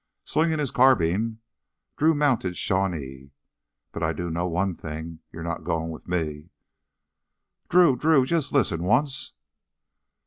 [0.25, 1.37] Slinging his carbine,
[1.95, 3.33] Drew mounted Shawnee.
[3.91, 6.49] "But I do know one thing you're not goin' with me."
[7.69, 9.33] "Drew Drew, just listen once...."